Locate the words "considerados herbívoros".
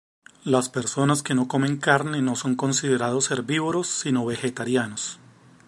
2.55-3.85